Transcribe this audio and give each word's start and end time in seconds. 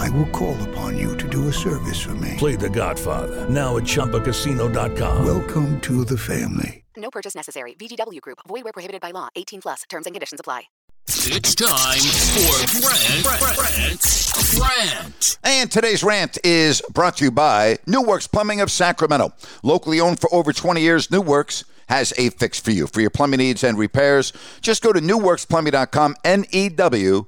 I 0.00 0.08
will 0.10 0.28
call 0.28 0.56
upon 0.70 0.96
you 0.96 1.14
to 1.18 1.28
do 1.28 1.48
a 1.48 1.52
service 1.52 2.00
for 2.00 2.14
me. 2.14 2.34
Play 2.38 2.56
The 2.56 2.70
Godfather 2.70 3.48
now 3.50 3.76
at 3.76 3.82
ChumbaCasino.com. 3.82 5.24
Welcome 5.24 5.80
to 5.82 6.04
the 6.06 6.16
family. 6.16 6.84
No 6.96 7.10
purchase 7.10 7.34
necessary. 7.34 7.74
VGW 7.74 8.20
Group. 8.22 8.38
Void 8.48 8.64
where 8.64 8.72
prohibited 8.72 9.02
by 9.02 9.10
law. 9.10 9.28
18 9.36 9.60
plus. 9.60 9.82
Terms 9.90 10.06
and 10.06 10.14
conditions 10.14 10.40
apply. 10.40 10.62
It's 11.08 11.54
time 11.54 12.00
for 12.00 12.80
Grant, 12.80 13.44
Grant, 13.44 14.00
Grant. 14.56 15.38
And 15.44 15.70
today's 15.70 16.02
rant 16.02 16.38
is 16.44 16.82
brought 16.92 17.16
to 17.18 17.24
you 17.26 17.30
by 17.30 17.78
New 17.86 18.02
Works 18.02 18.26
Plumbing 18.26 18.60
of 18.60 18.70
Sacramento. 18.70 19.34
Locally 19.62 20.00
owned 20.00 20.20
for 20.20 20.32
over 20.32 20.52
20 20.52 20.80
years, 20.80 21.10
New 21.10 21.20
Works 21.20 21.64
has 21.88 22.14
a 22.16 22.30
fix 22.30 22.58
for 22.60 22.70
you. 22.70 22.86
For 22.86 23.00
your 23.00 23.10
plumbing 23.10 23.38
needs 23.38 23.64
and 23.64 23.76
repairs, 23.76 24.32
just 24.60 24.82
go 24.82 24.92
to 24.92 25.00
newworksplumbing.com, 25.00 26.16
N 26.24 26.44
E 26.52 26.68
W 26.70 27.26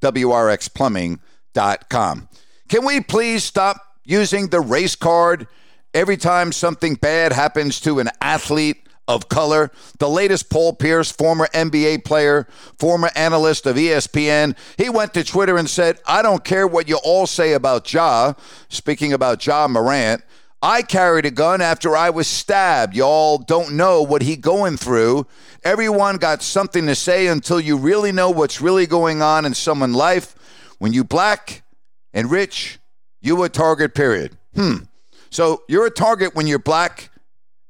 W 0.00 0.30
R 0.30 0.50
X 0.50 0.68
plumbing.com. 0.68 1.31
Can 2.68 2.84
we 2.84 3.00
please 3.00 3.44
stop 3.44 3.76
using 4.04 4.48
the 4.48 4.60
race 4.60 4.96
card 4.96 5.46
every 5.94 6.16
time 6.16 6.52
something 6.52 6.94
bad 6.94 7.32
happens 7.32 7.80
to 7.80 7.98
an 7.98 8.08
athlete? 8.20 8.78
Of 9.08 9.28
color, 9.28 9.72
the 9.98 10.08
latest 10.08 10.48
Paul 10.48 10.74
Pierce, 10.74 11.10
former 11.10 11.48
NBA 11.52 12.04
player, 12.04 12.46
former 12.78 13.10
analyst 13.16 13.66
of 13.66 13.74
ESPN, 13.74 14.56
he 14.78 14.88
went 14.88 15.12
to 15.14 15.24
Twitter 15.24 15.58
and 15.58 15.68
said, 15.68 15.98
I 16.06 16.22
don't 16.22 16.44
care 16.44 16.68
what 16.68 16.88
you 16.88 17.00
all 17.02 17.26
say 17.26 17.52
about 17.52 17.92
Ja. 17.92 18.34
Speaking 18.68 19.12
about 19.12 19.44
Ja 19.44 19.66
Morant, 19.66 20.22
I 20.62 20.82
carried 20.82 21.26
a 21.26 21.32
gun 21.32 21.60
after 21.60 21.96
I 21.96 22.10
was 22.10 22.28
stabbed. 22.28 22.94
Y'all 22.94 23.38
don't 23.38 23.72
know 23.72 24.02
what 24.02 24.22
he 24.22 24.36
going 24.36 24.76
through. 24.76 25.26
Everyone 25.64 26.16
got 26.16 26.40
something 26.40 26.86
to 26.86 26.94
say 26.94 27.26
until 27.26 27.58
you 27.58 27.76
really 27.76 28.12
know 28.12 28.30
what's 28.30 28.60
really 28.60 28.86
going 28.86 29.20
on 29.20 29.44
in 29.44 29.54
someone's 29.54 29.96
life. 29.96 30.36
When 30.82 30.92
you 30.92 31.04
black 31.04 31.62
and 32.12 32.28
rich, 32.28 32.80
you 33.20 33.40
a 33.44 33.48
target, 33.48 33.94
period. 33.94 34.36
Hmm. 34.56 34.78
So 35.30 35.62
you're 35.68 35.86
a 35.86 35.92
target 35.92 36.34
when 36.34 36.48
you're 36.48 36.58
black 36.58 37.10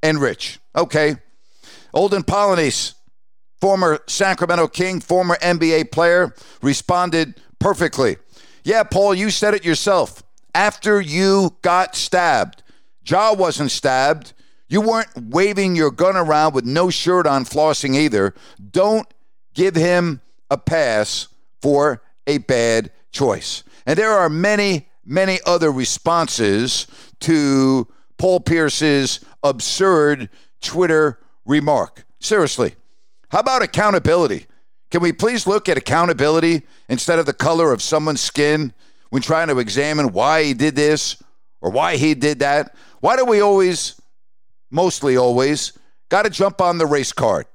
and 0.03 0.19
rich. 0.19 0.61
Okay. 0.75 1.17
Olden 1.93 2.23
Polynice, 2.23 2.95
former 3.61 3.99
Sacramento 4.07 4.67
King, 4.67 4.99
former 4.99 5.37
NBA 5.43 5.93
player, 5.93 6.35
responded 6.63 7.39
perfectly. 7.59 8.17
Yeah, 8.65 8.83
Paul, 8.83 9.15
you 9.15 9.29
said 9.29 9.53
it 9.53 9.63
yourself. 9.63 10.23
After 10.55 10.99
you 10.99 11.55
got 11.61 11.95
stabbed, 11.95 12.63
Ja 13.07 13.35
wasn't 13.35 13.73
stabbed. 13.73 14.33
You 14.71 14.81
weren't 14.81 15.11
waving 15.21 15.77
your 15.77 15.91
gun 15.91 16.17
around 16.17 16.55
with 16.55 16.65
no 16.65 16.89
shirt 16.89 17.27
on, 17.27 17.45
flossing 17.45 17.95
either. 17.95 18.33
Don't 18.71 19.07
give 19.53 19.75
him 19.75 20.23
a 20.51 20.57
pass 20.57 21.29
for 21.61 22.01
a 22.27 22.39
bad 22.39 22.91
choice. 23.13 23.63
And 23.87 23.99
there 23.99 24.13
are 24.13 24.29
many, 24.29 24.89
many 25.05 25.39
other 25.47 25.71
responses 25.71 26.87
to 27.21 27.87
Paul 28.19 28.41
Pierce's 28.41 29.21
absurd 29.43 30.29
Twitter 30.61 31.19
remark. 31.45 32.05
Seriously, 32.21 32.75
how 33.31 33.41
about 33.41 33.63
accountability? 33.63 34.47
Can 34.91 35.01
we 35.01 35.13
please 35.13 35.47
look 35.47 35.69
at 35.69 35.79
accountability 35.79 36.63
instead 36.89 37.19
of 37.19 37.27
the 37.27 37.33
color 37.33 37.73
of 37.73 37.81
someone's 37.81 38.21
skin 38.21 38.73
when 39.11 39.23
trying 39.23 39.49
to 39.49 39.59
examine 39.59 40.13
why 40.13 40.45
he 40.45 40.55
did 40.55 40.77
this 40.77 41.23
or 41.61 41.71
why 41.71 41.97
he 41.97 42.15
did 42.15 42.41
that? 42.41 42.75
Why 43.01 43.17
do 43.17 43.25
we 43.25 43.41
always, 43.41 44.01
mostly 44.71 45.17
always, 45.17 45.73
got 46.11 46.23
to 46.23 46.31
jump 46.31 46.61
on 46.61 46.79
the 46.79 46.87
race 46.87 47.13
card? 47.13 47.47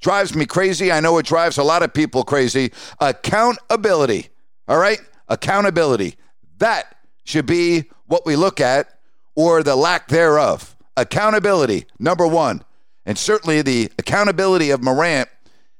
Drives 0.00 0.34
me 0.34 0.46
crazy. 0.46 0.90
I 0.90 1.00
know 1.00 1.18
it 1.18 1.26
drives 1.26 1.58
a 1.58 1.62
lot 1.62 1.82
of 1.82 1.92
people 1.92 2.24
crazy. 2.24 2.72
Accountability. 2.98 4.30
All 4.70 4.78
right? 4.78 5.00
Accountability. 5.28 6.14
That 6.58 6.94
should 7.24 7.44
be 7.44 7.90
what 8.06 8.24
we 8.24 8.36
look 8.36 8.60
at 8.60 9.00
or 9.34 9.64
the 9.64 9.74
lack 9.74 10.06
thereof. 10.06 10.76
Accountability, 10.96 11.86
number 11.98 12.26
one. 12.26 12.62
And 13.04 13.18
certainly 13.18 13.62
the 13.62 13.90
accountability 13.98 14.70
of 14.70 14.80
Morant 14.80 15.28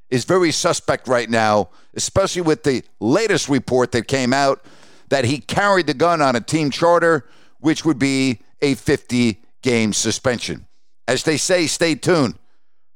is 0.08 0.24
very 0.24 0.50
suspect 0.50 1.06
right 1.06 1.30
now, 1.30 1.70
especially 1.94 2.42
with 2.42 2.64
the 2.64 2.82
latest 2.98 3.48
report 3.48 3.92
that 3.92 4.08
came 4.08 4.32
out 4.32 4.64
that 5.08 5.24
he 5.24 5.38
carried 5.38 5.86
the 5.86 5.94
gun 5.94 6.20
on 6.20 6.34
a 6.34 6.40
team 6.40 6.70
charter, 6.70 7.28
which 7.60 7.84
would 7.84 7.98
be 7.98 8.40
a 8.60 8.74
50 8.74 9.40
game 9.62 9.92
suspension. 9.92 10.66
As 11.06 11.22
they 11.22 11.36
say, 11.36 11.68
stay 11.68 11.94
tuned. 11.94 12.34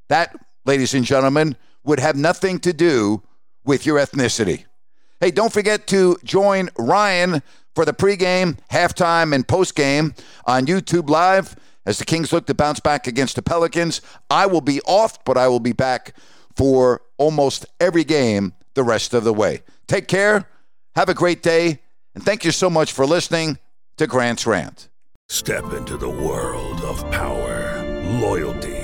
That, 0.08 0.34
ladies 0.64 0.92
and 0.94 1.04
gentlemen, 1.04 1.56
would 1.84 2.00
have 2.00 2.16
nothing 2.16 2.58
to 2.60 2.72
do 2.72 3.22
with 3.64 3.86
your 3.86 3.98
ethnicity. 3.98 4.64
Hey, 5.20 5.30
don't 5.30 5.52
forget 5.52 5.86
to 5.88 6.16
join 6.24 6.68
Ryan 6.78 7.42
for 7.74 7.84
the 7.84 7.92
pregame, 7.92 8.58
halftime, 8.70 9.34
and 9.34 9.46
postgame 9.46 10.18
on 10.46 10.66
YouTube 10.66 11.08
Live 11.08 11.56
as 11.86 11.98
the 11.98 12.04
Kings 12.04 12.32
look 12.32 12.46
to 12.46 12.54
bounce 12.54 12.80
back 12.80 13.06
against 13.06 13.36
the 13.36 13.42
Pelicans. 13.42 14.00
I 14.30 14.46
will 14.46 14.60
be 14.60 14.80
off, 14.82 15.24
but 15.24 15.36
I 15.36 15.48
will 15.48 15.60
be 15.60 15.72
back 15.72 16.14
for 16.56 17.02
almost 17.16 17.66
every 17.80 18.04
game 18.04 18.54
the 18.74 18.84
rest 18.84 19.14
of 19.14 19.24
the 19.24 19.32
way. 19.32 19.62
Take 19.86 20.08
care, 20.08 20.48
have 20.94 21.08
a 21.08 21.14
great 21.14 21.42
day, 21.42 21.80
and 22.14 22.24
thank 22.24 22.44
you 22.44 22.50
so 22.50 22.68
much 22.70 22.92
for 22.92 23.06
listening 23.06 23.58
to 23.96 24.06
Grant's 24.06 24.46
Rant. 24.46 24.88
Step 25.28 25.72
into 25.72 25.96
the 25.96 26.10
world 26.10 26.80
of 26.82 27.10
power, 27.10 27.82
loyalty, 28.20 28.83